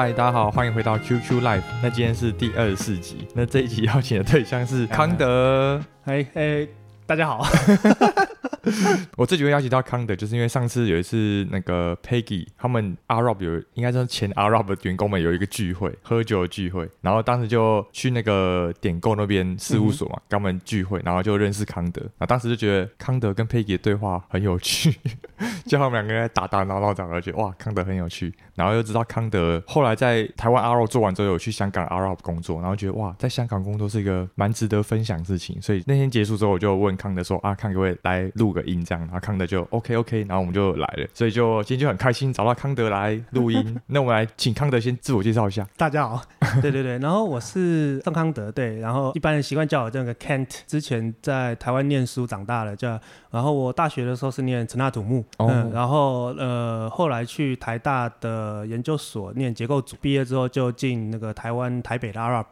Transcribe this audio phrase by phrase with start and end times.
[0.00, 1.60] 嗨，大家好，欢迎回到 QQ Live。
[1.82, 5.82] 那今天是第二十四集，那这一集邀请的对象是康德。
[6.04, 6.68] 嘿，嘿，
[7.04, 7.44] 大家好。
[9.16, 22.02] 我这几位邀请到康德，就是因为上次有一次那个 Peggy 他们 a r o b 有应该说前 AROP 的员工们有一个聚会，喝酒的聚会，然后当时就去那个点购那边事务所嘛，跟他们聚会，然后就认识康德。
[22.18, 24.94] 那当时就觉得康德跟 Peggy 的对话很有趣，
[25.66, 28.32] 就他们两个人在打打闹闹，然后觉得哇，康德很有趣。
[28.54, 35.60] 然后又知道康德后来在台湾 AROP 做完之后，有去香港 a r o b 工作，然后觉得哇，在香港工作是一个蛮值得分享的事情。
[35.62, 39.00] 所以那天结束之后，我就问康德说啊，康各位来录个音这样？
[39.02, 41.06] 然后康德就 OK OK，然后我们就来了。
[41.14, 43.80] 所以就今天就很开心找到康德来录音。
[43.86, 45.66] 那我们来请康德先自我介绍一下。
[45.76, 46.22] 大家好，
[46.60, 50.48] 对对对，然后我是宋康德，对，然后一般人习惯叫我这个 Kent。
[50.66, 52.98] 之前在台湾念书长大了，叫
[53.30, 62.46] 然后我大学的时候是念成大土木，哦、嗯，然后呃后来去台大的研究所念结构组，毕业之后就进那个台湾台北的 ARUP，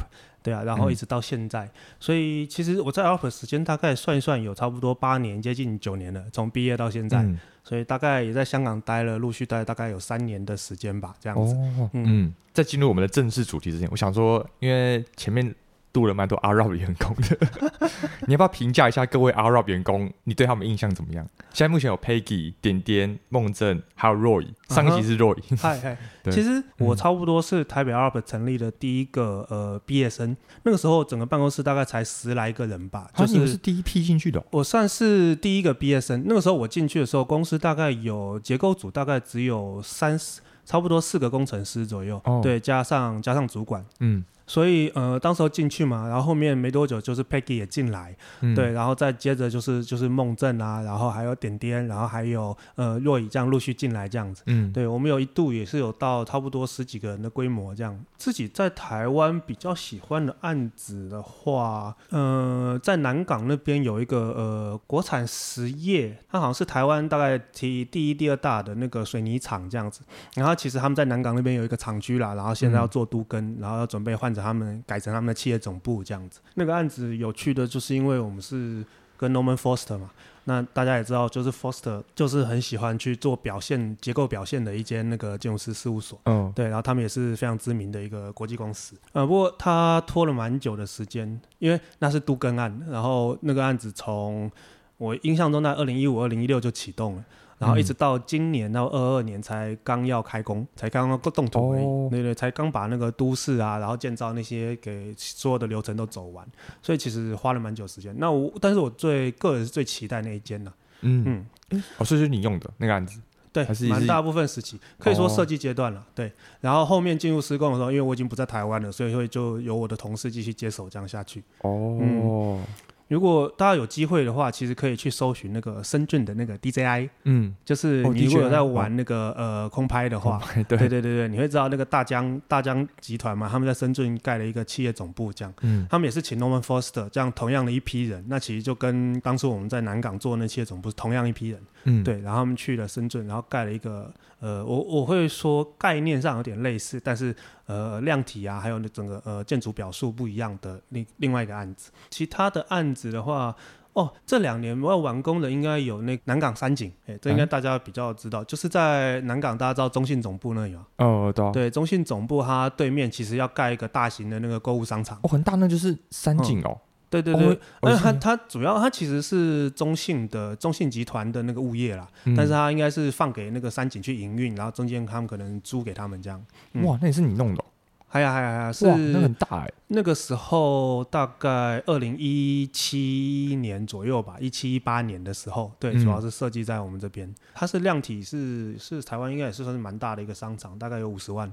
[0.47, 11.57] 对啊，然后一直到现在，嗯、所以其实我在 offer 时间大概算一算有差不多八年，接近九年了，从毕业到现在，嗯、所以大概也在香港待了，陆续待了大概有三年的时间吧，这样子。
[11.95, 15.53] 嗯，在进入我们的正式主题之前，我想说，因为前面。
[15.97, 17.39] 录了蛮多 AROP 员工的，
[18.29, 20.13] 你要不要评价一下各位 AROP 员工？
[20.25, 21.27] 你对他们印象怎么样？
[21.55, 24.47] 现在目前有 Peggy、点点、孟正，还有 Roy。
[24.69, 25.37] 上一集是 Roy。
[25.57, 25.97] 嗨嗨，
[26.31, 33.11] 其实我差不多是台北 AROP 成立的第一个呃毕业生，那个时候整个办公室大概才十来个人吧。
[33.17, 34.45] 就是、啊、你是第一批进去的、哦？
[34.51, 36.23] 我算是第一个毕业生。
[36.27, 42.21] 那个时候我进去的时候，公司大概有结构组，大概只有三十，差不多四个工程师左右。
[42.25, 43.83] 哦、对，加上加上主管。
[44.01, 44.23] 嗯。
[44.47, 57.99] 所以呃，当时候进去嘛，然后后面没多久就是 Peggy 也进来，嗯、对，然后再接着就是就是梦正啊，然后还有点点，然后还有呃若以这样陆续进来这样子，嗯，对，我们有一度也是有到差不多十几个人的规模这样。
[58.17, 70.03] 自己在台湾比较喜欢的案子的话，呃，在南港那边有一个呃国产实业，它好像是台湾大概第第一、第二大的那个水泥厂这样子。
[70.35, 74.36] 然后其实他们在南港那边有一个厂区啦，然后现在要做都更，嗯、然后要准备换。
[74.41, 78.85] 他们改成他们的企业总部这样子，那个案子有趣的就是因为我们是
[79.17, 80.11] 跟 Norman Foster 嘛，
[80.45, 94.51] 那大家也知道，就是 Foster 就是很喜欢去做表现结构表现的一间那个建筑师事务所，嗯，对，然后他们也是非常知名的一个国际公司，呃，不过他拖了蛮久的时间，因为那是都更案，然后那个案子从
[94.99, 97.25] 我印象中在二零一五、二零一六就启动了。
[97.59, 106.47] 然后一直到今年到二二年才刚要开工，才刚刚动土而已，哦、对对，才刚把那个都市啊，然后建造那些给所有的流程都走完，
[106.83, 108.15] 所以其实花了蛮久时间。
[108.19, 111.47] 那我，但是我最个人是最期待那一间的，嗯。
[111.71, 113.21] 嗯，哦，所以是你用的那个案子，
[113.53, 114.79] 对，还是蛮大部分时期。
[114.99, 116.31] 可以说设计阶段了，哦、对。
[116.61, 121.43] 然后后面进入施工的时候，因为我已经不在台湾了，所以会就由我的同事继续接手这样下去。
[121.63, 121.99] 哦。
[122.01, 122.65] 嗯
[123.09, 147.35] 如果大家有机会的话，其实可以去搜寻那个深圳的那个 DJI，嗯，就是你如果有在玩那个、哦、呃空拍的话，对对对对，你会知道那个大疆大疆集团嘛，他们在深圳盖了一个企业总部，这样，嗯，他们也是请 Norman Foster 这样同样的一批人，那其实就跟当初我们在南港做那企业总部是同样一批人，嗯，对，然后他们去了深圳，然后盖了一个，呃，我我会说概念上有点类似，但是。
[147.69, 153.53] 呃，量体啊，还有那整个呃建筑表述不一样的另另外一个案子，其他的案子的话，
[153.93, 160.87] 哦，这两年我要完工的应该有那南港三井，哎，这应该大家比较知道，嗯、就是在南港，大家知道中信总部那里吗？
[160.99, 166.69] 哦，对、啊，对，中信总部它对面其实要盖一个大型的那个购物商场，哦，很大，那就是三井哦。
[166.71, 166.81] 嗯
[167.23, 176.45] 对对对，那它它主要它其实是中信的中信集团的那个物业啦，嗯、但是它应该是放给那个三井去营运，然后中间他们可能租给他们这样。
[176.73, 177.65] 嗯、哇，那也是你弄的、哦？
[178.09, 179.73] 还呀还呀还呀，是那很大哎。
[179.89, 187.29] 那个时候大概二零一七年左右吧，一七一八年的时候，对，主要是设计在我们这边。
[187.29, 191.53] 嗯、它是量体是是台湾应该也是算是蛮大的一个商场，大概有五十万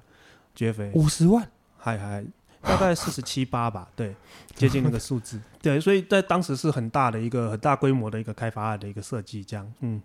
[0.55, 0.91] GFA。
[0.93, 1.45] 五十万？
[1.77, 2.23] 还还。
[2.63, 4.15] 大概四十七八吧，对，
[4.55, 10.01] 接近那个数字， 对，所以在当时是很大的一个很大规模的一个开发案的一个设计，这样，嗯，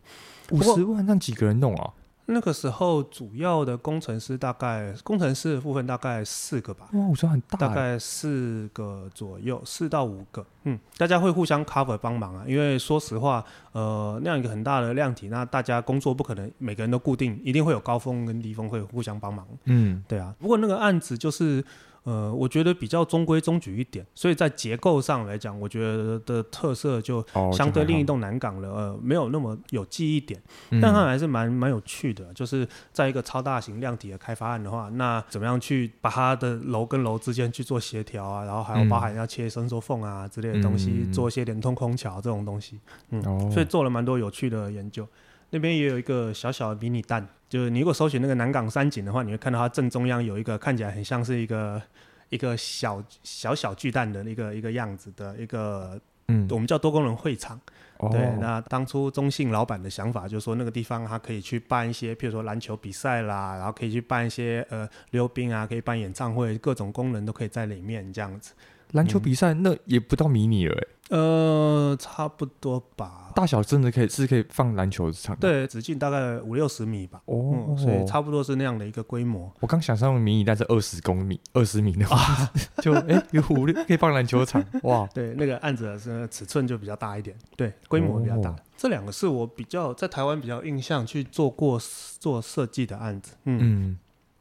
[0.51, 1.91] 五十万让几个人弄啊？
[2.31, 21.65] 那个时候主要的工程师大概工程师的部分大概四个吧，哇，五十万很大，大概四个左右，四到五个，嗯，大家会互相 cover 帮忙啊，因为说实话，呃，那样一个很大的量体，那大家工作不可能每个人都固定，一定会有高峰跟低峰会互相帮忙，嗯，对啊，不过那个案子就是。
[22.09, 27.23] 呃，我觉得比较中规中矩一点，所以在结构上来讲，我觉得的特色就
[27.53, 30.41] 相对另一栋南港了，呃，没有那么有记忆点，
[30.81, 32.33] 但它还是蛮蛮有趣的。
[32.33, 42.81] 就是在一个超大型量体的开发案的话，那怎么样去把它的楼跟楼之间去做协调啊，然后还有包含要切伸缩缝啊之类的东西，做一些连通空桥这种东西，
[43.11, 45.07] 嗯，所以做了蛮多有趣的研究。
[45.51, 51.81] 那边也有一个小小的迷你蛋，就是你如果搜寻那个南港三井的话，你会看到它正中央有一个看起来很像是一个
[52.29, 57.61] 一个小小小巨蛋的一个一个样子的一个，嗯，我们叫多功能会场。
[58.01, 68.53] 哦、对，那当初中信老板的想法就是说，那个地方它可以去办一些，譬如说篮球比赛啦，然后可以去办一些呃溜冰啊，可以办演唱会，各种功能都可以在里面这样子。
[68.93, 73.31] 篮球比赛、嗯、那也不到迷你了，呃，差不多吧。
[73.35, 77.21] 大小真的可以是可以放篮球场，对，直径大概五六十米吧。
[77.27, 79.53] 哦、嗯，所以差不多是那样的一个规模。
[79.61, 82.53] 我刚想象迷你，但是二十公米，二十米的 话，啊、
[82.83, 84.65] 就哎、欸、有五六可以放篮球场。
[84.83, 88.51] 哇，对，那个案子是尺寸就比较大一点，对，规模比较大。
[88.51, 91.81] 哦、这两个是我比较在台湾比较印象去做过
[92.19, 93.33] 做设计的案子。
[93.45, 93.59] 嗯。
[93.63, 93.99] 嗯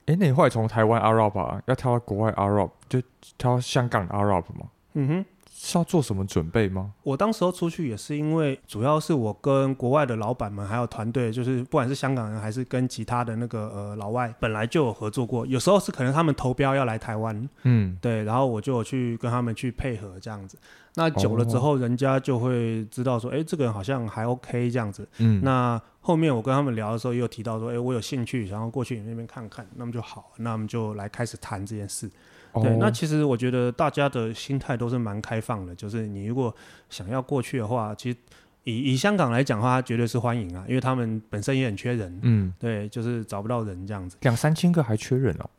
[0.07, 2.99] 哎，那你后来从台湾 Arab 啊，要跳到国外 Arab，就
[3.37, 4.67] 跳到香港 Arab 吗？
[4.93, 6.93] 嗯哼，是要做什么准备吗？
[7.03, 15.45] 我当时候出去也是因为，主要是我跟国外的老板们还有团队，就是不管是香港人还是跟其他的那个呃老外，本来就有合作过。
[15.45, 20.57] 有时候是可能他们投标要来台湾，嗯，对，然后我就去跟他们去配合这样子。
[20.97, 25.07] 那久了之后，人家就会知道说，哎，这个人好像还 OK 这样子。
[25.19, 25.81] 嗯，那。
[25.99, 32.09] 后面我跟他们聊的时候，又提到说，哎，我有兴趣，想要过去你那边看看，那么就好，那我们就来开始谈这件事。
[32.53, 36.55] 哦、对，那其实我觉得大家的心态都是蛮开放的，就是你如果
[36.89, 38.17] 想要过去的话，其实
[38.63, 45.49] 以以香港来讲的话，绝对是欢迎啊，因为他们本身也很缺人，嗯，对，就是找不到人这样子，两三千个还缺人哦。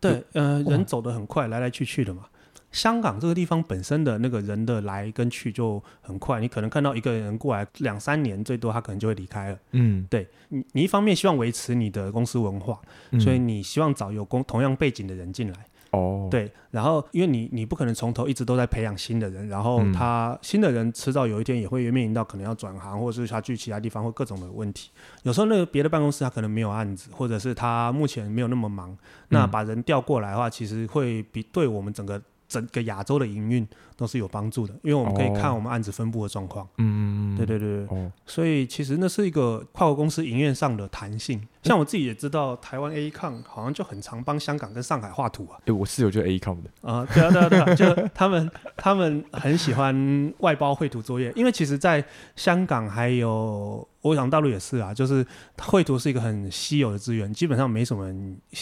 [0.00, 2.24] 对，呃，人走得很快，来来去去的嘛。
[2.72, 9.58] 香港这个地方本身的那个人的来跟去就很快，你可能看到一个人过来两三年，最多他可能就会离开了。
[9.72, 12.80] 嗯，对，你你一方面希望维持你的公司文化，
[13.10, 15.58] 嗯、所以你希望找有公同样背景的人进来。
[15.90, 24.90] 哦，对，然后因为你你不可能从头一直都在培养新的人，然后他、嗯、新的人迟早有一天也会面临到可能要转行，或者是他去其他地方或各种的问题。
[25.24, 28.96] 有时候那个别的办公室他可能没有案子，或者是他目前没有那么忙，
[29.28, 32.20] 那把人调过来的话，其实会比对我们整个。
[32.52, 33.66] 整个亚洲的营运
[33.96, 36.68] 都是有帮助的，因为我们可以看我们案子分布的状况。
[36.76, 37.96] 嗯嗯嗯，对对对对。
[37.96, 41.40] 哦，所以其实那是一个跨国公司营运上的弹性。
[41.62, 45.58] 像我自己也知道，台湾 AECOM 好像就很常帮香港跟上海画图啊。
[45.64, 46.70] 对，我室友就是 AECOM 的。
[46.82, 52.04] 啊，对啊对啊对啊，就他们 他们很喜欢外包绘图作业，因为其实在
[52.36, 55.24] 香港还有我想大陆也是啊，就是
[55.60, 58.12] 绘图是一个很稀有的资源，基本上没什么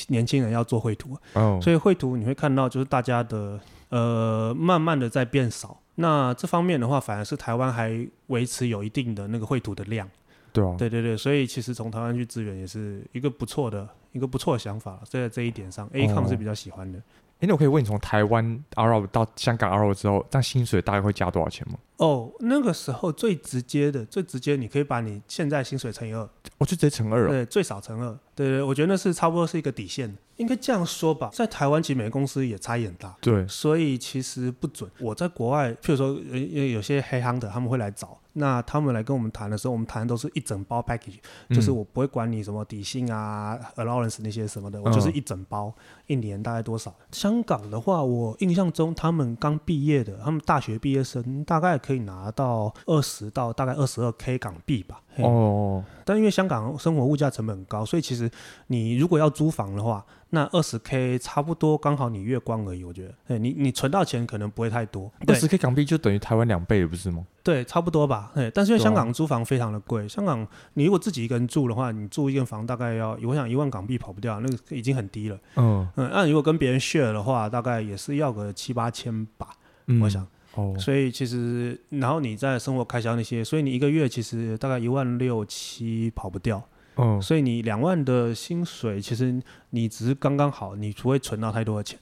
[0.08, 1.16] 年轻人要做绘图。
[1.32, 3.58] 哦，所以绘图你会看到就是大家的。
[3.90, 5.78] 呃，慢慢的在变少。
[5.96, 10.08] 那这方面的话，反而是台湾还维持有一定的那个绘图的量。
[10.52, 14.98] 对啊，对对对，所以其实从台湾去支援也是一个不错的一个不错的想法。
[15.04, 16.98] 所以在这一点上，AECOM 是比较喜欢的。
[17.40, 21.78] 哎，那我可以问你，从台湾 Arup 到香港 Arup 之后，这样薪水大概会加多少钱吗？
[22.00, 26.26] 哦，那个时候最直接的，最直接，你可以把你现在薪水乘以二。
[26.56, 27.28] 我就直接乘二了。
[27.28, 28.18] 对，最少乘二。
[28.34, 30.16] 对对，我觉得那是差不多是一个底线。
[30.36, 33.14] 应该这样说吧，在台湾，其实每个公司也差异很大。
[33.20, 34.90] 对，所以其实不准。
[34.98, 45.70] 我在国外，譬如说，因为有些黑行的他们会来找，那他们来跟我们谈的时候，我们谈的都是一整包 package，嗯，就是我不会管你什么底薪啊、allowance 那些什么的，我就是一整包，
[46.06, 46.94] 一年大概多少。
[47.12, 55.00] 香港的话，我印象中他们刚毕业的，他们大学毕业生大概可以拿到二十到大概二十二 K 港币吧。
[55.16, 58.30] 哦，但因为香港生活物价成本很高，所以其实
[58.68, 62.84] 你如果要租房的话，那二十 K 差不多刚好你月光而已。
[62.84, 65.10] 我觉得，对你你存到钱可能不会太多。
[65.26, 67.26] 二十 K 港币就等于台湾两倍了，不是吗？
[67.42, 68.30] 对，差不多吧。
[68.34, 75.38] 对，但是因为香港租房非常的贵，香港你如果自己一个人住的话，你住一间房大概要，我想一万港币跑不掉，那个已经很低了。
[75.56, 79.48] 嗯嗯，那如果跟别人 share 的话，大概也是要个七八千吧。
[79.86, 80.26] 嗯，我想。
[80.54, 86.62] 哦，所以其实，然后你在生活开销那些，所以你一个月其实大概一万六七跑不掉。
[86.96, 89.40] 嗯，所以你两万的薪水，其实
[89.70, 91.98] 你只是刚刚好，你不会存到太多的钱。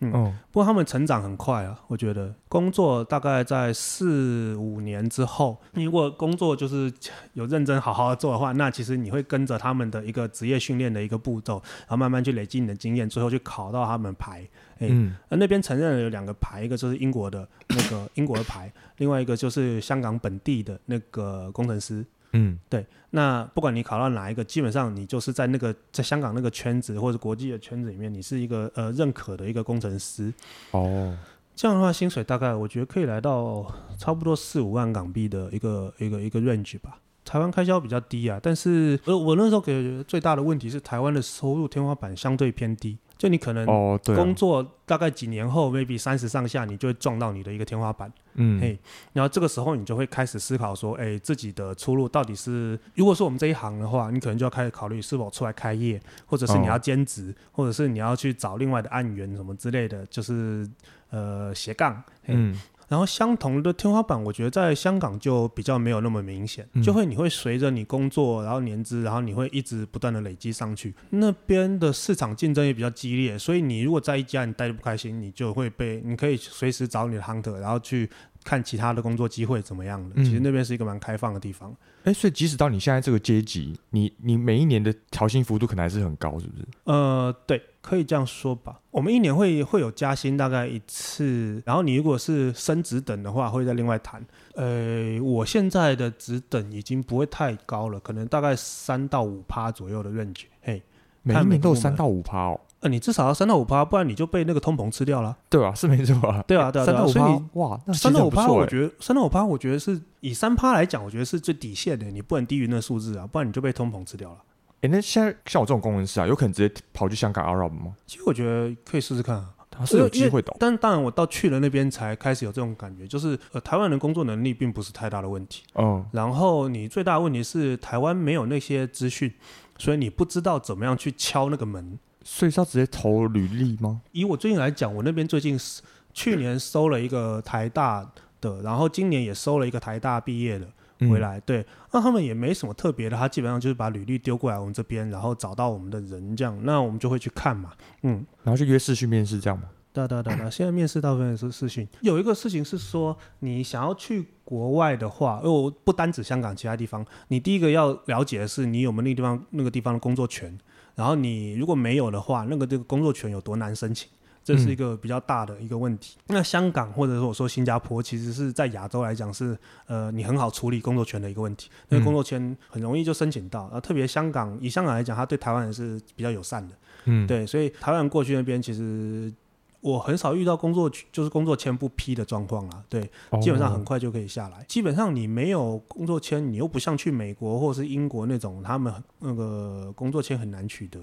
[0.00, 0.12] 嗯，
[0.52, 6.92] 不过他们成长很快啊，我觉得工作大概在四五年之后，你如果工作就是
[7.32, 14.48] 有认真好好的做的话，那其实你会跟着他们的一个职业训练的一个步骤，然后慢慢去累积你的经验，最后去考到他们牌。
[14.78, 22.06] 哎，嗯，而那边承认了有两个牌，一个就是英国的那个英国的牌，另外一个就是香港本地的那个工程师。
[22.32, 22.86] 嗯，对。
[23.10, 30.32] 那不管你考到哪一个，基本上你就是在那个在香港那个圈子或者国际的圈子里面，你是一个呃认可的一个工程师。
[30.72, 31.16] 哦，
[31.56, 33.66] 这样的话，薪水大概我觉得可以来到
[33.96, 36.98] 差不多四五万港币的一个一个一个 range 吧。
[37.24, 42.98] 台湾开销比较低啊，但是呃，我那时候给最大的问题是台湾的收入天花板相对偏低。
[43.18, 43.66] 就你可能
[44.14, 48.10] 工作大概几年后、oh,，maybe 三十上下，你就会撞到你的一个天花板。
[48.34, 48.78] 嗯，嘿，
[49.12, 57.56] 然后这个时候你就会开始思考说，哎，自己的出路到底是，如果说我们这一行的话，你可能就要开始考虑是否出来开业，或者是你要兼职，oh.
[57.56, 60.64] 或者是你要去找另外的案源什么之类的，就是
[61.10, 62.00] 呃斜杠。
[62.26, 62.56] 嗯。
[62.88, 70.94] 然后相同的天花板，我觉得在香港就比较没有那么明显，嗯、就会你会随着你工作，然后年资，然后你会一直不断的累积上去。
[71.10, 78.08] 那边的市场竞争也比较激烈，所以你如果在一家你待的不开心，你就会被你可以随时找你的 hunter，然后去
[78.48, 80.14] 看其他的工作机会怎么样的。
[80.16, 81.74] 嗯、其实那边是一个蛮开放的地方。
[82.04, 86.66] 哎，所以即使到你现在这个阶级，你你每一年的调薪幅度可能还是很高，是不是？
[86.84, 87.62] 呃，对。
[87.80, 94.22] 可以这样说吧，我们一年会会有加薪大概一次，然后你如果是升职等的话，会再另外谈。
[94.56, 100.42] 呃，我现在的职等已经不会太高了，可能大概三到五趴左右的 range。
[100.60, 100.82] 嘿，
[101.22, 102.60] 每一年都有三到五趴哦。
[102.80, 105.36] 呃，你至少要三到五趴，不然你就被那个通膨吃掉了。
[105.50, 106.44] 对啊，是没错啊。
[106.46, 114.36] 对啊，对啊，三到五趴，哇，三到五趴，我觉得三到五趴，我觉得是以三趴来讲，我觉得是最底线的，你不能低于那数字啊，不然你就被通膨吃掉了。
[114.82, 117.96] 哎，那现在像我这种工程师啊，有可能直接跑去香港 Arup 吗？
[118.06, 120.54] 其实我觉得可以试试看啊，他是有机会的。
[120.60, 125.64] 但当然，我到去了那边才开始有这种感觉，就是呃，台湾人工作能力并不是太大的问题。
[125.74, 126.06] 嗯。
[126.12, 129.34] 然后你最大的问题是台湾没有那些资讯，
[129.78, 131.98] 所以你不知道怎么样去敲那个门。
[132.30, 134.02] 所以是要直接投履历吗？
[134.12, 135.80] 以我最近来讲，我那边最近是
[136.12, 138.08] 去年收了一个台大
[138.40, 140.68] 的，然后今年也收了一个台大毕业的。
[141.08, 147.70] 回来，对，那他们也没什么特别的，他基本上就是把履历丢过来我们这边，然后找到我们的人这样，那我们就会去看嘛，
[148.02, 149.68] 嗯，然后就约试训面试这样嘛。
[149.92, 151.86] 对对对对，现在面试大部分是视讯。
[152.00, 160.58] 有一个事情是说，你想要去国外的话，因为我不单指香港，其他地方，你第一个要了解的是你有没有那个地方那个地方的工作权，
[160.98, 164.10] 然后你如果没有的话，那个这个工作权有多难申请。
[164.44, 166.16] 这是一个比较大的一个问题。
[166.28, 173.64] 嗯、那香港或者说我说新加坡，其实是在亚洲来讲是呃你很好处理工作权的一个问题，那个工作权很容易就申请到。
[173.64, 176.74] 然后特别香港以香港来讲，它对台湾人是比较友善的，
[177.04, 179.32] 嗯，对，所以台湾人过去那边其实。
[179.80, 183.08] 我很少遇到工作就是工作签不批的状况啦，对，
[183.40, 184.56] 基本上很快就可以下来。
[184.56, 184.66] Oh.
[184.66, 191.00] 基本上你没有工作签，你又不像去美国或是英国那种，他们那个工作签很难取得。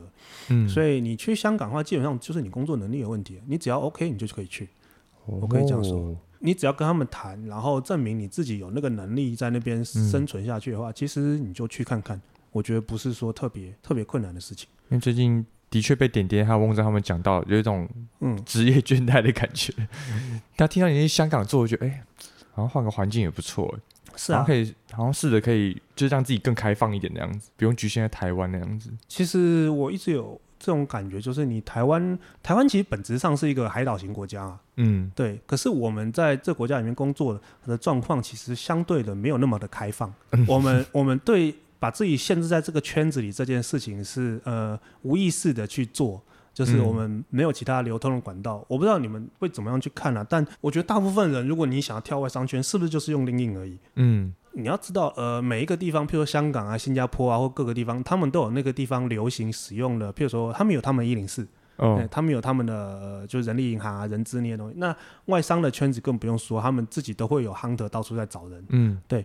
[0.49, 4.67] 嗯，所以你去香港的话，基本上就是你工作能力有问题，你只要 OK，你就可以去。
[5.25, 5.43] Oh.
[5.43, 14.67] 我可以这样说，你只要跟他们谈，然后证明你自己有那个能力在那边生存下去的话，嗯、其实你就去看看，我觉得不是说特别特别困难的事情。
[14.89, 15.45] 因为最近。
[15.75, 17.85] 的确被点点还有翁正他们讲到，有一种
[18.21, 19.73] 嗯职业倦怠的感觉。
[20.55, 22.03] 他、嗯、听到你在香港做，我觉得哎、欸，
[22.53, 23.77] 好像换个环境也不错。
[24.15, 28.89] 是啊，可以好像试着可以，就是让自己更开放一点那样子，不用局限在台湾那样子。
[29.09, 34.57] 其实我一直有这种感觉，就是你台湾，台湾其实本质上是一个海岛型国家啊。
[34.77, 35.41] 嗯，对。
[35.45, 40.13] 可是我们在这国家里面工作的状况，其实相对的没有那么的开放。
[40.31, 41.53] 嗯、我们我们对。
[41.85, 46.19] 把自己限制在这个圈子里，这件事情是呃无意识的去做，
[46.51, 48.57] 就是我们没有其他流通的管道。
[48.57, 53.77] 嗯、我不知道你们会怎么样去看啊，但我觉得大部分人，如果你想要跳外商圈，是不是就是用 LinkedIn 而已？
[53.97, 61.47] 嗯，你要知道，呃，每一个地方，譬如说香港啊、新加坡啊，或各个地方，他们都有那个地方流行使用的，譬如说他们有他们一零四。
[62.09, 64.75] 他们有他们的，呃、就是人力银行啊、人资那些东西。
[64.77, 68.65] 那外商的圈子更不用说，他们自己都会有 hunter 到处在找人。
[68.69, 69.21] 嗯，对。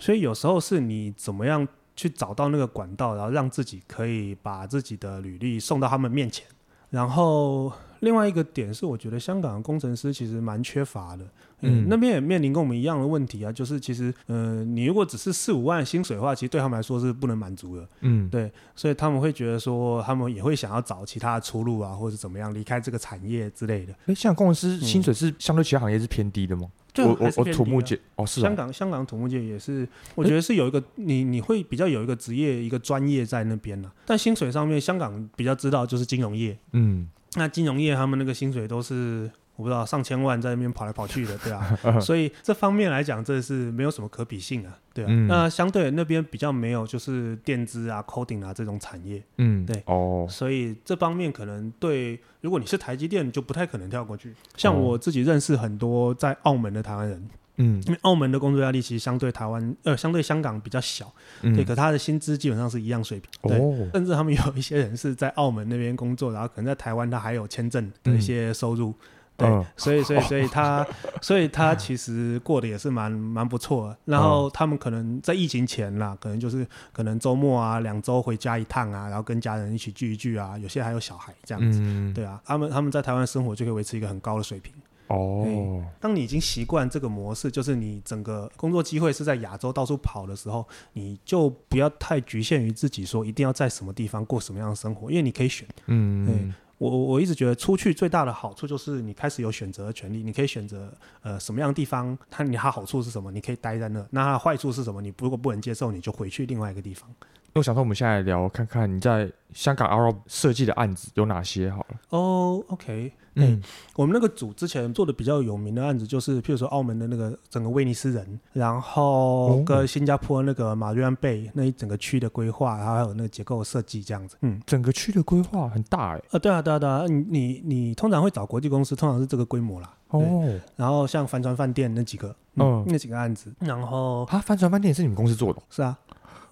[0.00, 1.64] 所以有时候是你怎么样
[2.02, 6.44] 去找到那个管道，然后让自己可以把自己的履历送到他们面前。
[6.90, 11.24] 然后另外一个点是，我觉得香港的工程师其实蛮缺乏的。
[11.60, 17.88] 嗯，那边也面临跟我们一样的问题啊，就是其实，呃，你如果只是四五万薪水的话，其实对他们来说是不能满足的。
[18.00, 23.94] 嗯，对，所以他们会觉得说，他们也会想要找其他的出路啊，或者怎么样离开这个产业之类的。
[24.06, 26.66] 哎，像工程师薪水是相对其他行业是偏低的吗？
[26.92, 33.90] 对、嗯，我我土木界哦，是香港香港土木界也是，我觉得是有一个你你会比较有一个职业一个专业在那边呢。
[34.06, 36.58] 但薪水上面，香港比较知道就是金融业。
[36.72, 39.30] 嗯，那金融业他们那个薪水都是。
[39.54, 45.08] 我不知道上千万在那边跑来跑去的，对啊， 所以这方面来讲，这是没有什么可比性啊，对啊。
[45.10, 54.34] 嗯、那相对那边比较没有就是电资啊、coding 啊这种产业，嗯，对，哦，所以这方面可能对，如果你是台积电，就不太可能跳过去。
[54.56, 57.28] 像我自己认识很多在澳门的台湾人，
[57.58, 68.88] 嗯，因为澳门的工作压力其实相对台湾呃相对香港比较小，嗯、对，可他的薪资基本上是一样水平，对，哦、甚至他们有一些人是在澳门那边工作，然后可能在台湾他还有签证的一些收入。
[68.88, 68.94] 嗯
[69.36, 70.86] 对，嗯、所以所以所以他，
[71.20, 73.96] 所以他其实过得也是蛮蛮不错的。
[74.04, 80.56] 然后他们可能在疫情前啦，可能就是可能周末啊，两周回家一趟啊，然后跟家人一起聚一聚啊。
[80.58, 84.72] 有些还有小孩这样子，嗯、对啊，他们他们在台湾生活就可以维持一个很高的水平。
[85.08, 95.66] 哦，当你已经习惯这个模式，就是你整个工作机会是在亚洲到处跑的时候，你就不要太局限于自己，说一定要在什么地方过什么样的生活，因为你可以选。
[95.86, 96.52] 嗯，对。
[96.90, 104.04] 我我一直觉得出去最大的好处就是你开始有选择的权利，你可以选择呃什么样的地方，它你它好处是什么，你可以待在那。
[104.10, 105.00] 那它的坏处是什么？
[105.00, 107.08] 你如果不能接受，你就回去另外一个地方。
[107.52, 112.00] 那我想说，我们现在聊看看你在香港 Arob 设计的案子有哪些好了。
[112.08, 113.12] 哦、oh，OK。
[113.34, 113.62] 嗯，
[113.96, 124.36] 我们那个组之前做的比较有名的案子，就是譬如说澳门的那个整个威尼斯人，然后跟新加坡那个马瑞安贝那一整个区的规划，然后还有那个结构设计这样子。
[124.42, 126.24] 嗯，整个区的规划很大哎、欸。
[126.32, 129.94] 呃，对啊，对啊，对啊，你你你通常会找国际公司，通常是这个规模啦。
[130.08, 130.44] 哦。
[130.76, 135.62] 然后像帆船饭店那几个，嗯，嗯那几个案子，然后啊，帆船饭店也是你们公司做的？
[135.70, 135.98] 是啊，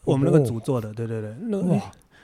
[0.04, 0.94] 我们那个组做的。
[0.94, 1.80] 对对对，那个、哇，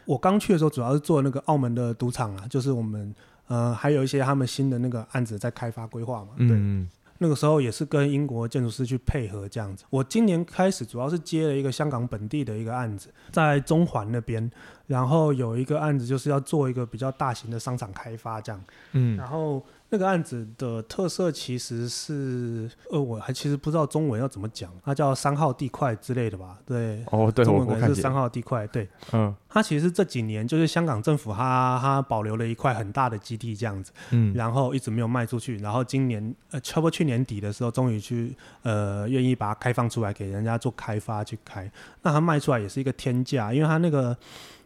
[0.07, 3.15] 我刚去的时候主要是做那个澳门的赌场啊，就是我们。
[3.49, 6.89] 呃，还有一些他们新的那个案子在开发规划嘛，对，嗯、
[7.19, 9.85] 那个时候也是跟英国建筑师去配合这样子。
[9.91, 14.51] 我今年开始主要是接了一个香港本地的一个案子，在中环那边，
[14.87, 18.61] 然后有一个案子就是要做一个比较大型的商场开发这样，
[18.93, 19.63] 嗯，然后。
[19.89, 26.59] 那个案子的特色其实是，呃，我还其实不知道中文要怎么讲，它叫三号地块之类的吧？
[26.67, 41.71] 对，哦，对，中文可能是三号地块，对，嗯，它其实是这几年就是香港政府它它保留了一块很大的基地这样子，嗯，然后一直没有卖出去，然后今年呃，差不多去年底的时候，终于去呃愿意把它开放出来给人家做开发去开，
[42.03, 44.17] 那它卖出来也是一个天价，因为它那个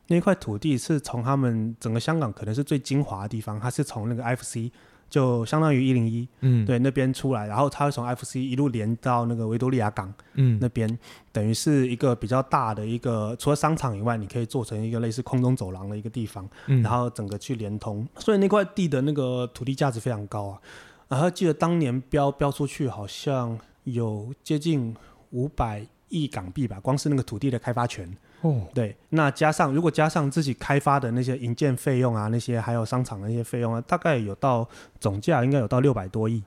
[0.06, 4.70] 那块土地是从他们整个香港可能是最精华的地方，它是从那个 IFC。
[5.10, 10.98] 就相当于一零一，嗯，对，那边出来，然后它会从 FC 一路连到那个维多利亚港，嗯，那边
[11.32, 20.60] 等于是一个比较大的一个，除了商场以外，你可以做成一个类似空中走廊的一个地方，嗯，然后整个去连通，所以那块地的那个土地价值非常高啊，
[21.08, 24.94] 然后记得当年标标出去好像有接近
[25.30, 28.08] 五百亿港币吧，光是那个土地的开发权。
[28.42, 36.42] 哦，对，那加上如果加上自己开发的那些营建费用啊，那些还有商场的那些费用啊，大概有到总价应该有到六百多亿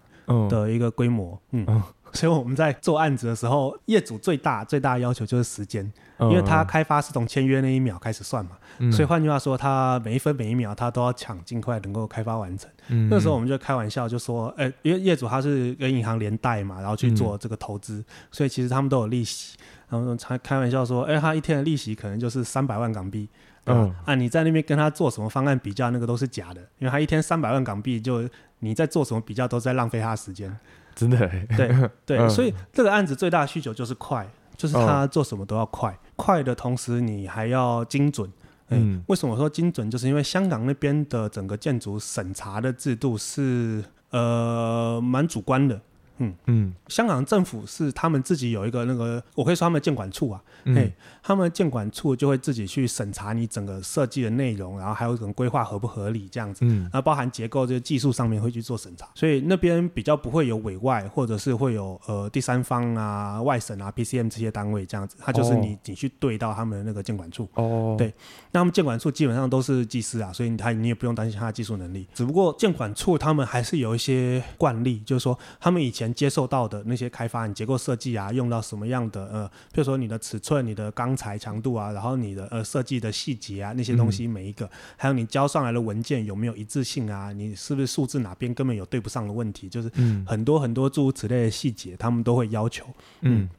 [0.50, 1.66] 的一个规模，嗯。
[1.68, 12.70] 嗯所以我们在做案子的时候，业主最大最大的要求就是时间，因为他开发是从签约那一秒开始算嘛，嗯、所以换句话说，他每一分每一秒他都要抢尽快能够开发完成。
[12.90, 19.58] 嗯、那时候我们就开玩笑就说，哎、欸，因为业主他是跟银行连带嘛，然后去做这个投资，嗯、所以其实他们都有利息。
[19.90, 23.28] 然后才开玩笑说，哎、欸，他一天的利息可能就是三百万港币。
[23.66, 28.28] 嗯，啊，你在那边跟他做什么方案比较，那个都是假的，因为他一天三百万港币，就
[28.60, 30.54] 你在做什么比较，都在浪费他的时间。
[30.96, 31.18] 真的，
[31.58, 38.32] 对 对，嗯、所以这个案子最大的需求就是快，就是他做什么都要快，哦、快的同时你还要精准。
[38.70, 39.92] 嗯，为什么说精准？
[39.92, 45.80] 就是因为香港那边的整个建筑审查的制度是呃蛮主观的。
[46.18, 46.34] 嗯。
[46.48, 68.14] 嗯，香港政府是他们自己有一个那个，我可以说他们监管处啊，嗯、嘿，他们监管处就会自己去审查你整个设计的内容，然后还有整个规划合不合理这样子，嗯，然后包含结构这些技术上面会去做审查，所以那边比较不会有委外，或者是会有呃第三方啊、外审啊、PCM 这些单位这样子，他就是你、哦、你去对到他们的那个监管处，哦，对，
[68.52, 76.03] 那他们监管处基本上都是技师啊，所以他你也不用担心他的技术能力，只不过监管处他们还是有一些惯例，就是说他们以前。
[76.12, 87.32] 接受到的那些开发，你结构设计啊，用到什么样的呃，比如说你的尺寸、你的钢材强度啊，然后你的呃设计的细节啊，那些东西每一个，嗯、还有你交上来的文件有没有一致性啊？
[87.32, 89.70] 你是不是数字哪边根本有对不上的问题？
[89.70, 89.92] 就是
[90.26, 92.86] 很多很多诸如此类的细节，他们都会要求。
[93.22, 93.44] 嗯。
[93.44, 93.50] 嗯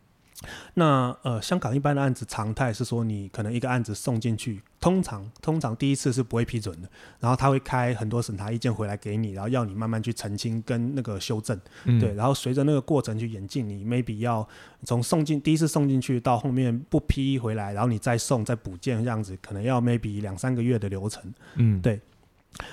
[0.75, 6.89] 那呃，香港一般的案子常态是说，你可能一个案子送进去，通常通常第一次是不会批准的，
[7.21, 14.47] 然后他会开很多审查意见回来给你，然后要你慢慢去澄清跟那个修正，嗯、对，然后随着那个过程去演进，你 maybe 要
[14.85, 21.23] 从送进第一次送进去到后面不批回来，然后你再送再补件这样子，可能要 maybe 两三个月的流程，
[21.57, 22.01] 嗯，对，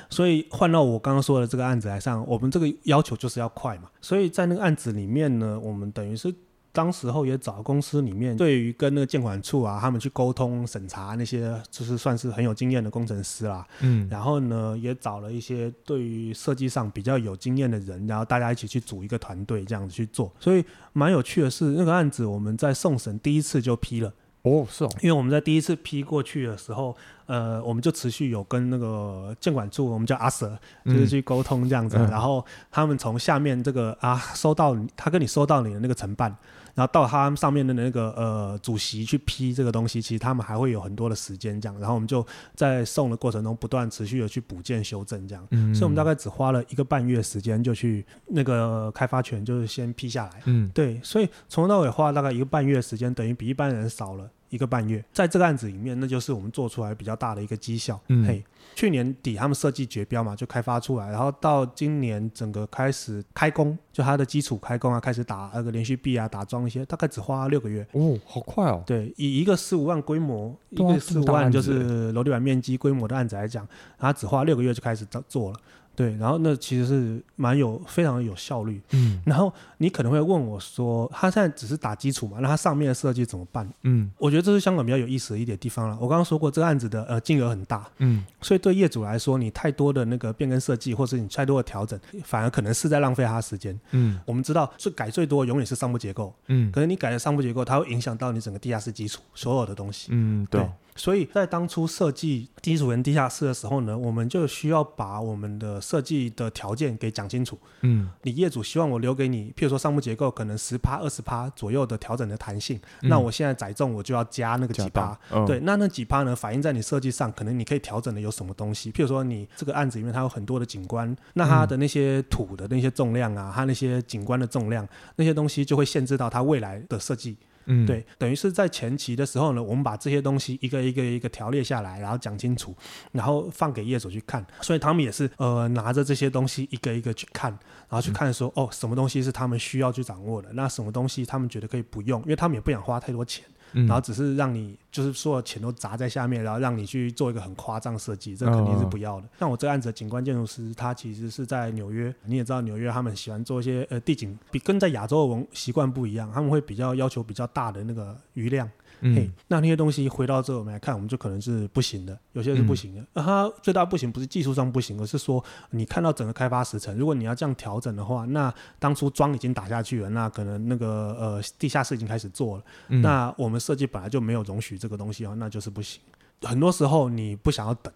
[0.10, 6.34] 所以换到我刚刚说的这个案子来上，我们这个要求就是要快嘛，所以在那个案子里面呢，我们等于是。
[6.74, 13.68] 当时候也找公司里面对于跟那个建管处啊，他们去沟通审查那些，就是算是很有经验的工程师啦。
[13.82, 20.32] 嗯，然后呢，也找了一些对于设计上比较有经验的人，然后大家一起去组一个团队这样子去做。
[20.40, 24.14] 所以蛮有趣的是，那个案子我们在送审第一次就批了。
[24.44, 26.96] 哦，是哦，因为我们在第一次批过去的时候，
[27.32, 36.36] 呃，我们就持续有跟那个监管处，我们叫阿 Sir，就是去沟通这样子，嗯、然后他们从下面这个啊收到他跟你收到你的那个承办。
[36.74, 58.44] 然后到他们上面的那个呃主席去批这个东西，其实他们还会有很多的时间这样，然后我们就在送的过程中不断持续的去补件修正这样，嗯，所以我们大概只花了一个半月时间就去那个开发权就是先批下来，嗯，对，所以从头到尾花了大概一个半月时间，等于比一般人少了一个半月，在这个案子里面，那就是我们做出来比较大的一个绩效，嗯，嘿。
[58.74, 67.86] 去年底他们设计绝标嘛，就开发出来，然后到今年整个开始开工，就它的基础开工啊，开始打那个连续壁啊，打桩一些，大概只花六个月。
[67.92, 68.82] 哦，好快哦。
[68.86, 75.60] 对，以一个十五万规模，一个十五万就是楼地板面积规模的案子来讲，它只花六个月就开始做了。
[76.02, 78.82] 对，然后那其实是蛮有非常有效率。
[78.90, 83.72] 嗯，然后你可能会问我说，他现在只是打基础嘛，那他上面的设计怎么办？
[83.84, 85.96] 嗯，我觉得这是香港比较有意思的一点地方了。
[86.02, 93.80] 我刚刚说过，这个案子的呃金额很大，嗯，所以对业主来说，你太多的那个变更设计，或是你太多的调整，反而可能是在浪费他时间。
[93.92, 100.08] 嗯，我们知道最改最多永远是上部结构，嗯，可能你改了上部结构，它会影响到你整个地下室基础所有的东西。
[100.10, 100.62] 嗯，对。
[100.62, 107.60] 对所以在当初设计基础跟地下室的时候呢，我们就需要把我们的设计的条件给讲清楚。
[107.82, 115.20] 嗯，你业主希望我留给你，譬如说上部结构可能十趴、二十趴左右的调整的弹性，嗯、那我现在载重我就要加那个几趴。
[115.30, 118.90] 哦、对，那那几趴呢，反映在你设计上，可能你可以调整的有什么东西？
[118.94, 127.36] 譬如说你这个案子里面它有很多的景观，那它的那些土的那些重量啊，它那些景观的重量，那些东西就会限制到它未来的设计。
[127.66, 132.76] 嗯，对，等于是在前期的时候呢，我们把这些东西一个一个一个条列下来，然后讲清楚，
[133.12, 134.46] 然后放给业主去看。
[134.62, 143.46] 所以他们也是呃拿着这些东西一个一个去看，然后去看说，哦，什么东西是他们需要去掌握的，那什么东西他们觉得可以不用，因为他们也不想花太多钱。
[143.74, 149.28] 然后只是让你就是所有钱都砸在下面，然后让你去做一个很夸张设计，这肯定是不要的。
[149.40, 158.70] 像我这个案子的景观建筑师，他其实是在纽约，你也知道纽约他们喜欢做一些呃地景，比跟在亚洲的文习惯不一样，他们会比较要求比较大的那个余量。
[159.02, 163.06] 嗯那那些东西回到这我们来看，我们就可能是不行的，有些是不行的。
[163.14, 176.00] 那、嗯、它最大不行不是技术上不行，而是说你看到整个开发时程，如果你要这样调整的话，那当初桩已经打下去了，那可能那个呃地下室已经开始做了，嗯、那我们设计本来就没有容许这个东西啊，那就是不行。
[176.42, 177.92] 很多时候你不想要等，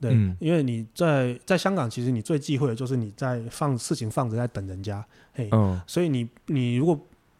[0.00, 5.04] 对，嗯、因为你在在香港，其实你最忌讳的就是你在放事情放着在等人家，
[5.34, 6.98] 嘿，嗯、所以你你如果。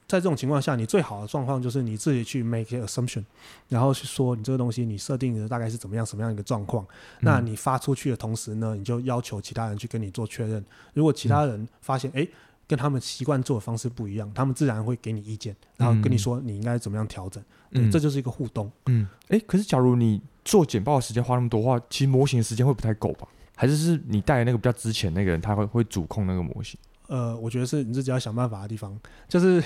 [0.08, 3.24] 在这种情况下，你最好的状况就是你自己去 make assumption，
[3.68, 6.84] 然后去说你这个东西你设定的大概是怎么样什么样一个状况。
[6.84, 10.64] 嗯、那你发出去的同时呢，你就要求其他人去跟你做确认。
[10.94, 12.28] 如果其他人发现哎、嗯，
[12.68, 17.42] 跟他们习惯做的方式不一样，他们自然会给你意见，然后跟你说你应该怎么样调整。
[17.72, 18.70] 嗯，这就是一个互动。
[18.86, 23.26] 嗯，哎，可是假如你做简报的时间花那么多的话，其实模型的时间会不太够吧？
[23.56, 26.78] 还是是你带的那个比较之前那个人，他会会主控那个模型？
[27.08, 29.62] 呃，我觉得是你自己要想办法的地方， 就是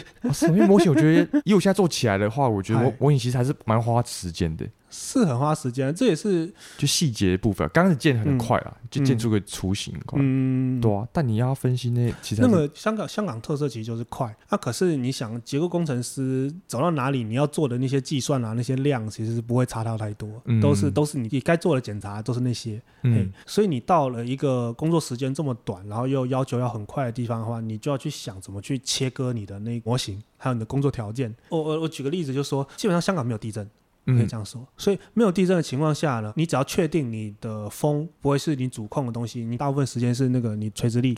[0.48, 4.66] 因为模型，我觉得以我现在做起来的话，我觉得模模型其实还是蛮花时间的。
[4.90, 7.68] 是很花时间，这也是就细节的部分。
[7.72, 11.07] 刚开始建很快啦，嗯、就建出个雏形快，嗯，对啊。
[11.12, 14.26] 但你要分析那其实那么香港香港特色其实就是快。
[14.48, 22.83] 那、啊、可是你想结构工程师走到哪里，你要做的那些计算啊，那些量其实是不会差到太多，嗯、都是都是你你该做的检查都是那些。
[23.03, 31.35] 嗯，所以你到了一个工作时间这么短，然后又要求要很快的地方的话，你就要去想怎么去切割你的那模型，还有你的工作条件。
[31.48, 33.68] 我我我举个例子，就是说基本上香港没有地震。
[34.16, 41.14] 可以这样说，所以没有地震的情况下呢，你只要确定你的风不会是你主控的东西，你大部分时间是那个你垂直力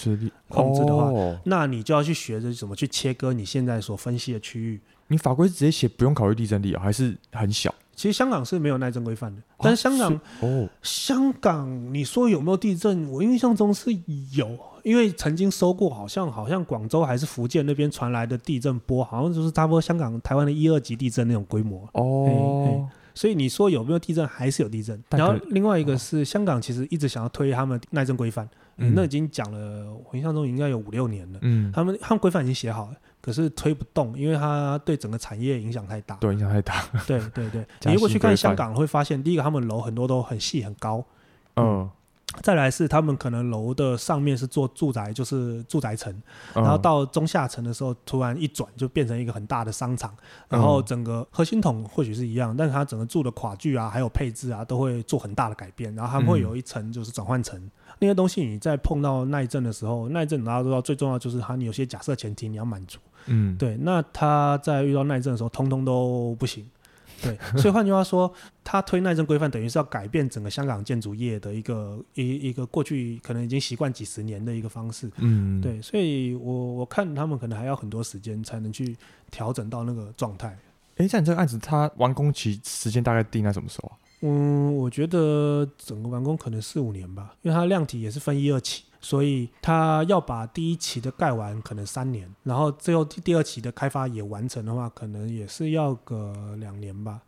[0.48, 4.80] 控制的话，哦、那你就要去学着怎么去切割你现在所分析的区域。
[5.08, 7.74] 你法规直接写不用考虑地震力啊，还是很小？
[8.02, 13.08] 其实香港是没有耐震规范的，但是香港哦，香港你说有没有地震？
[13.08, 13.92] 我印象中是
[14.32, 14.58] 有。
[14.82, 22.88] 因为曾经收过，好像好像广州还是福建那边传来的地震波，好像就是差不多香港、台湾的一二级地震那种规模哦。
[23.14, 24.26] 所以你说有没有地震？
[24.26, 25.00] 还是有地震。
[25.10, 31.38] 然后另外一个是香港，其实一直想要推他们耐震规范，嗯，那已经讲了，我印象中应该有五六年了。
[31.42, 36.16] 嗯，他们他们规范已经写好了，可是推不动，因为它对整个产业影响太大。
[36.16, 36.84] 对，影响太大。
[37.06, 41.02] 对对对， 你如果去看香港，会发现第一个他们楼很多都很细很高。
[41.56, 41.88] 嗯。
[42.40, 46.10] 再来是他们可能楼的上面是做住宅，就是住宅层，
[46.54, 50.16] 然后到中下层的时候，突然一转就变成一个很大的商场，
[50.48, 66.66] 然后整个核心统或许是一样，但是它整个住的跨距啊，还有配置啊，都会做很大的改变，然后他们会有一层就是转换层，那些东西你在碰到耐震的时候，耐震大家都知道最重要就是它你有些假设前提你要满足，嗯，对，那他在遇到耐震的时候，通通都不行。
[67.22, 68.32] 对， 所以换句话说，
[68.64, 75.08] 他推耐震规范，等于是要改变整个香港建筑业的一个一一个过去可能已经习惯几十年的一个方式。
[75.18, 78.96] 嗯，对，所以我我看他们可能还要很多时间才能去
[79.30, 80.58] 调整到那个状态。
[80.96, 83.94] 哎，像你这个案子，它完工期时间大概定在什么时候啊？
[84.22, 88.82] 嗯，我觉得整个完工可能四五年吧，因为它量体也是分一二期。
[89.02, 97.20] 所以他要把第一期的盖完，可能三年，然后最后第二期的开发也完成的话，可能也是要个两年吧。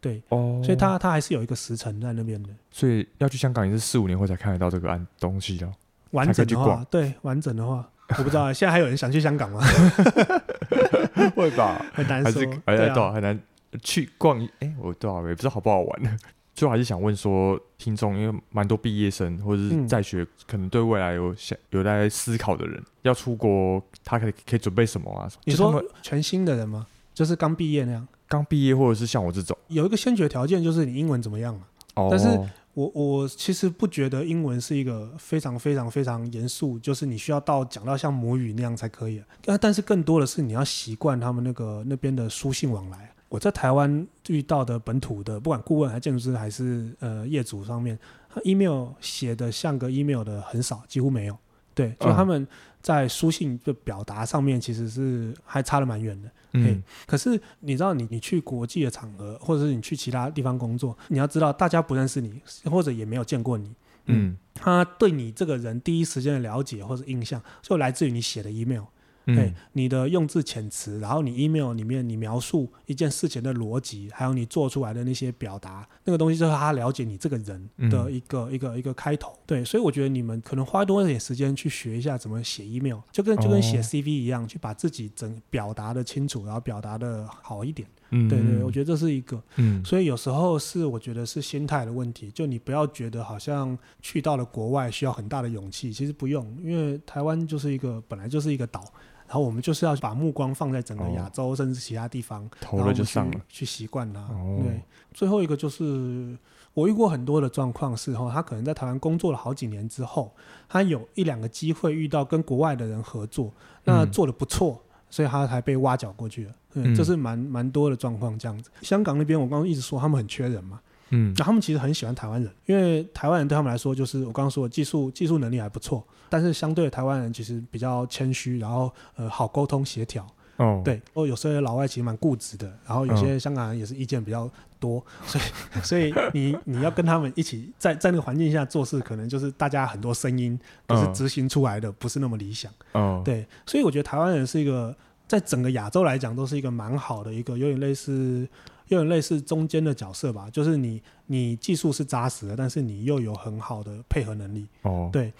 [0.00, 2.50] 对，哦，所以他他还是有一个时程在那边的。
[2.70, 5.72] 所以要去香港也是四五年后才看得到这个案东西哦。
[6.10, 9.62] 完整的话，对，完整的话，我不知道现在还有人想去香港吗？
[11.34, 13.40] 会吧，很难说，还是很难
[13.82, 14.46] 去逛。
[14.60, 16.14] 哎，我多少也不知道好不好玩呢。
[16.54, 25.28] 最后还是想问说，听众因为蛮多毕业生或者是在学，嗯、可能对未来有想有在思考的人，要出国，他可以可以准备什么啊？
[25.44, 26.86] 你说全新的人吗？
[27.12, 28.06] 就是刚毕业那样？
[28.28, 31.62] 刚毕业或者是像我这种，有一个先决条件就是你英文怎么样嘛？
[31.94, 32.08] 哦。
[32.10, 32.26] 但是
[32.74, 39.22] 我我其实不觉得英文是一个非常非常非常严肃，就是你需要到讲到像母语那样才可以。
[39.44, 43.10] 但但是更多的是你要习惯他们那个那边的书信往来。
[43.28, 47.98] 我在台湾遇到的本土的，不管顾问还是建筑师还是呃业主上面，
[48.32, 51.36] 他 email 写的像个 email 的很少，几乎没有。
[51.74, 52.46] 对，就他们
[52.80, 56.30] 在书信的表达上面其实是还差得蛮远的。
[56.52, 63.74] 嗯，可是你知道你，你你去国际的场合，或者是你去其他地方工作，你要知道大家不认识你，或者也没有见过你。
[64.06, 68.84] 嗯，他对你这个人第一时间的了解或者印象，就来自于你写的 email。
[69.26, 79.32] 对、嗯，你的用字遣词，然后你 email 里面你描述一件事情的逻辑，还有你做出来的那些表达，那个东西就是他了解你这个人的一个、嗯、一个一个开头。
[79.46, 87.88] 对，所以我觉得你们可能花多一点时间去学一下怎么写 email，就跟就跟写 CV 一样，哦、去把自己整表达的清楚，然后表达的好一点。
[88.10, 89.42] 嗯，对对，我觉得这是一个。
[89.56, 98.84] 嗯，所以有时候是我觉得是心态的问题，就你不要觉得好像去到了国外需要很大的勇气，其实不用，因为台湾就是一个本来就是一个岛。
[99.26, 104.20] 然后我们就是要把目光放在整个亚洲，甚至其他地方，投了就上了，去习惯它。
[104.62, 104.80] 对，
[105.12, 106.36] 最后一个就是
[106.74, 110.32] 我遇过很多的状况是哈，他可能在台湾工作了好几年之后，
[110.68, 113.52] 他有一两个机会遇到跟国外的人合作，
[113.84, 116.52] 那做的不错，所以他才被挖角过去了。
[116.74, 118.70] 嗯，这是蛮蛮多的状况这样子。
[118.82, 120.80] 香港那边我刚刚一直说他们很缺人嘛。
[121.10, 130.26] 嗯，那他们其实很喜欢台湾人，因为台湾人对他们来说，就是我刚刚说的技术技术能力还不错，但是相对台湾人其实比较谦虚，然后呃好沟通协调。
[130.56, 135.44] 哦，对，哦，有时候老外其实蛮固执的，然后有些香港人也是意见比较多，所以
[135.82, 142.70] 所以你你要跟他们一起在在那个环境下做事，可能就是大家很多声音，可是执行出来的不是那么理想。
[142.92, 148.48] 哦，对，所以我觉得台湾人是一个在整个亚洲来讲都是一个蛮好的一个有点类似。
[148.88, 154.66] 有点类似中间的角色吧，就是你你技术是扎实的，但是你又有很好的配合能力。
[154.82, 155.32] 哦，对，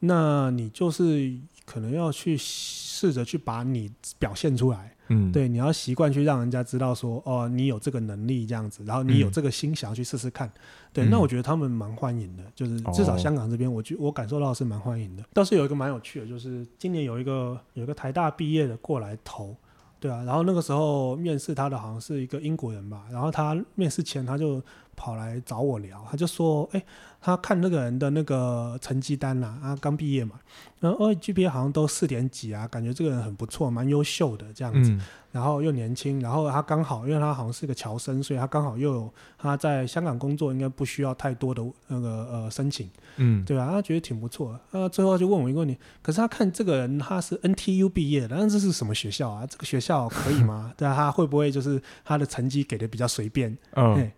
[0.00, 1.34] 那你就是
[1.64, 4.94] 可能要去试着去把你表现出来。
[5.12, 10.46] 嗯，对，你要习惯去让人家知道说，哦，你有这个能力这样子，然后你有这个心想要去试试看。
[10.46, 10.60] 嗯、
[10.92, 15.24] 对，那我觉得他们蛮欢迎的，就是至少香港这边，我觉我感受到是蛮欢迎的。
[15.32, 19.56] 倒是有一个蛮有趣的，就是今年有一个有一个台大毕业的过来投。
[20.00, 24.62] 对啊，然后那个时候面试他的好像是一个英国人吧，然后他面试前他就
[24.96, 26.82] 跑来找我聊，他就说，哎，
[27.20, 30.40] 他看那个人的那个成绩单呐，啊，刚毕业嘛，
[30.80, 34.90] 然后哦，GPA 好像都四点几啊，感觉这个人很不错，蛮优秀的这样子。
[34.90, 35.00] 嗯
[35.32, 43.68] 然后又年轻，然后他刚好，因为他好像是个侨生，所以他刚好又有他在香港工作，应该不需要太多的那个呃申请，嗯，对吧？
[43.70, 44.60] 他觉得挺不错的。
[44.72, 49.46] 那最后就问我一个问题，可是他看这个人他是 NTU 毕业的，但是这是什么学校啊？
[49.46, 50.72] 这个学校可以吗？
[50.76, 53.56] 对啊，他会不会就是他的成绩给的比较随便？
[53.76, 54.10] 嗯，对。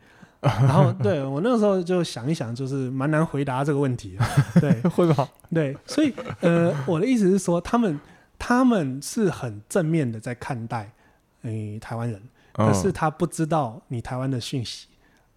[0.66, 4.18] 然后对我那个时候就想一想，就是蛮难回答这个问题。
[4.60, 5.28] 对，会吧？
[5.54, 8.00] 对，所以呃，我的意思是说，他们
[8.38, 10.90] 他们是很正面的在看待。
[11.42, 12.20] 诶，台湾人，
[12.52, 14.88] 可是他不知道你台湾的讯息，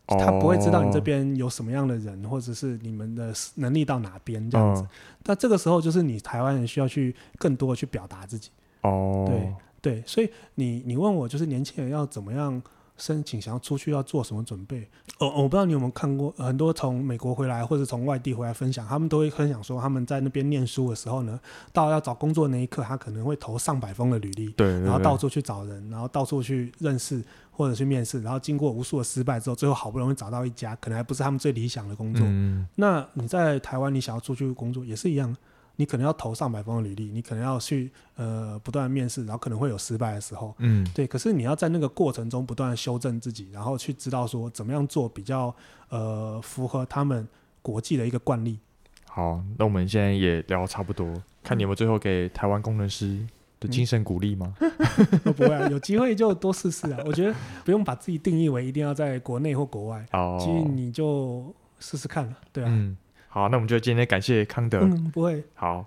[0.07, 4.87] 哦、他不会知道你这边有什么样的人，或者是你们的能力到哪边这样子。
[5.23, 8.49] 那、哦、这个时候就是你台湾人需要去更多的去表达自己。
[8.81, 12.61] 哦，对对，所以你你问我就是年轻人要怎么样
[12.97, 14.87] 申请想要出去要做什么准备。
[15.19, 21.39] 哦，我不知道你有没有看过很多从美国回来或者从外地回来分享，他们都会分享说他们在那边念书的时候呢，
[21.71, 32.25] 到要找工作那一刻，他可能会投上百封的履历，对，对，对，然后到处去找人，然后到处去认识或者去面试，然后经过无数的失败之后，最后好不容易找到一家，可能还不是他们最理想的工作。
[32.25, 35.35] 嗯，那你在台湾，你想要出去工作也是一样。
[35.77, 41.05] 你可能要投上百封的履历，你可能要去呃不断面试，然后可能会有失败的时候，嗯，对。
[41.05, 45.53] 可是你要在那个过程中不断的修正自己，然后去知道说怎么样做比较
[45.89, 47.27] 呃符合他们
[47.61, 48.59] 国际的一个惯例。
[49.05, 53.25] 好，那我们现在也聊差不多，看你有没有最后给台湾工程师
[53.59, 54.53] 的精神鼓励吗？
[54.59, 56.99] 嗯、 不会啊，有机会就多试试啊。
[57.05, 57.33] 我觉得
[57.63, 62.67] 不用把自己定义为一定要在国内或国外，哦，其实你就试试看了，对啊。
[62.69, 62.97] 嗯
[63.35, 64.79] 好，那我们就今天感谢康德。
[64.79, 65.43] 嗯，不会。
[65.55, 65.85] 好，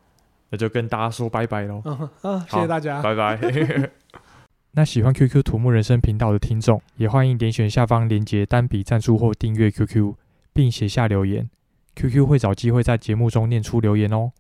[0.51, 1.81] 那就跟大家说拜拜喽。
[1.87, 3.41] 嗯啊，谢谢大家，拜拜。
[4.73, 10.13] 那喜欢 QQ 土木人生频道的听众，也欢迎点选下方链接单笔赞助或订阅 QQ，
[10.53, 11.49] 并写下留言
[11.97, 14.33] ，QQ 会找机会在节目中念出留言哦。